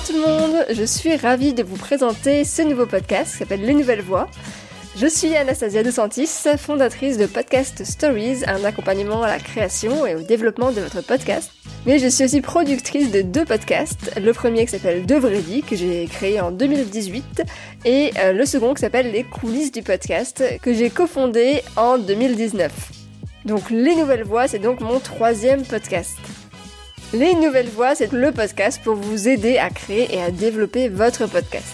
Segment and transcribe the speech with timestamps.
[0.00, 3.74] tout le monde, je suis ravie de vous présenter ce nouveau podcast qui s'appelle Les
[3.74, 4.26] Nouvelles Voix.
[4.96, 10.14] Je suis Anastasia De Santis, fondatrice de Podcast Stories, un accompagnement à la création et
[10.14, 11.52] au développement de votre podcast.
[11.84, 14.18] Mais je suis aussi productrice de deux podcasts.
[14.18, 17.42] Le premier qui s'appelle De Vraie Vie, que j'ai créé en 2018,
[17.84, 22.72] et euh, le second qui s'appelle Les coulisses du podcast, que j'ai cofondé en 2019.
[23.44, 26.16] Donc Les Nouvelles Voix, c'est donc mon troisième podcast.
[27.14, 31.26] Les Nouvelles Voix, c'est le podcast pour vous aider à créer et à développer votre
[31.26, 31.66] podcast.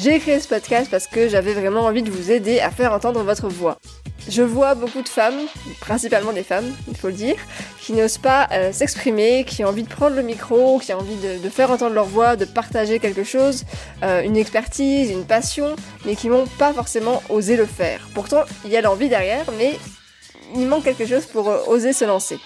[0.00, 3.20] J'ai créé ce podcast parce que j'avais vraiment envie de vous aider à faire entendre
[3.24, 3.80] votre voix.
[4.28, 5.40] Je vois beaucoup de femmes,
[5.80, 7.34] principalement des femmes, il faut le dire,
[7.80, 11.16] qui n'osent pas euh, s'exprimer, qui ont envie de prendre le micro, qui ont envie
[11.16, 13.64] de, faire entendre leur voix, de partager quelque chose,
[14.04, 18.08] euh, une expertise, une passion, mais qui n'ont pas forcément osé le faire.
[18.14, 19.76] Pourtant, il y a l'envie derrière, mais
[20.54, 22.38] il manque quelque chose pour euh, oser se lancer.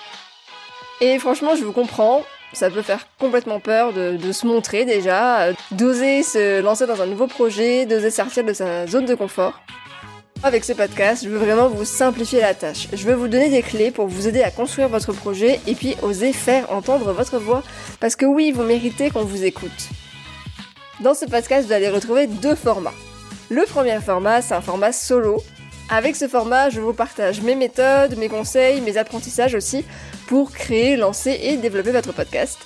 [1.04, 2.22] Et franchement, je vous comprends,
[2.52, 7.06] ça peut faire complètement peur de, se montrer déjà, euh, d'oser se lancer dans un
[7.06, 9.60] nouveau projet, d'oser sortir de sa zone de confort.
[10.44, 12.86] Avec ce podcast, je veux vraiment vous simplifier la tâche.
[12.92, 15.96] Je veux vous donner des clés pour vous aider à construire votre projet et puis
[16.02, 17.64] oser faire entendre votre voix.
[17.98, 19.88] Parce que oui, vous méritez qu'on vous écoute.
[21.00, 22.94] Dans ce podcast, vous allez retrouver deux formats.
[23.50, 25.42] Le premier format, c'est un format solo.
[25.94, 29.84] Avec ce format, je vous partage mes méthodes, mes conseils, mes apprentissages aussi
[30.26, 32.58] pour créer, lancer et développer votre podcast.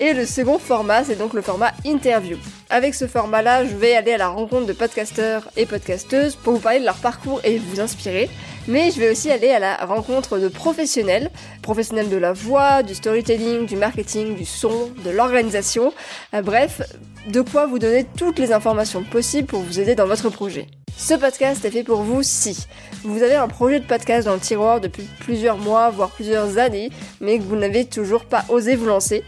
[0.00, 2.38] Et le second format, c'est donc le format interview.
[2.70, 6.58] Avec ce format-là, je vais aller à la rencontre de podcasteurs et podcasteuses pour vous
[6.58, 8.30] parler de leur parcours et vous inspirer.
[8.66, 12.94] Mais je vais aussi aller à la rencontre de professionnels, professionnels de la voix, du
[12.94, 15.92] storytelling, du marketing, du son, de l'organisation.
[16.32, 16.80] Euh, bref,
[17.28, 20.66] de quoi vous donner toutes les informations possibles pour vous aider dans votre projet.
[21.02, 22.66] Ce podcast est fait pour vous si
[23.04, 26.90] vous avez un projet de podcast dans le tiroir depuis plusieurs mois, voire plusieurs années,
[27.22, 29.24] mais que vous n'avez toujours pas osé vous lancer.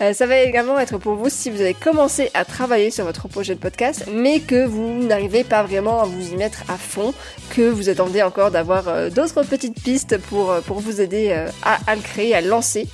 [0.00, 3.28] Euh, ça va également être pour vous si vous avez commencé à travailler sur votre
[3.28, 7.14] projet de podcast, mais que vous n'arrivez pas vraiment à vous y mettre à fond,
[7.50, 11.94] que vous attendez encore d'avoir euh, d'autres petites pistes pour, euh, vous aider à, à
[11.94, 12.88] le créer, à le lancer.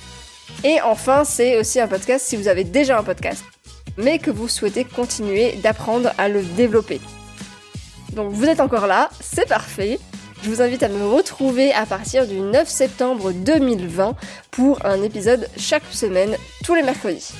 [0.63, 3.43] Et enfin, c'est aussi un podcast si vous avez déjà un podcast,
[3.97, 7.01] mais que vous souhaitez continuer d'apprendre à le développer.
[8.13, 9.99] Donc vous êtes encore là, c'est parfait.
[10.43, 14.15] Je vous invite à me retrouver à partir du 9 septembre 2020
[14.49, 16.35] pour un épisode chaque semaine,
[16.65, 17.31] tous les mercredis.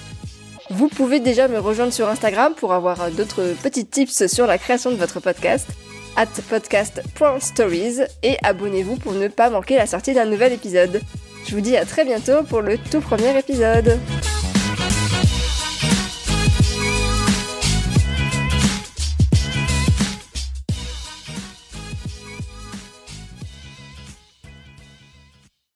[0.69, 4.91] Vous pouvez déjà me rejoindre sur Instagram pour avoir d'autres petits tips sur la création
[4.91, 5.67] de votre podcast,
[6.15, 11.01] at podcast.stories, et abonnez-vous pour ne pas manquer la sortie d'un nouvel épisode.
[11.47, 13.99] Je vous dis à très bientôt pour le tout premier épisode.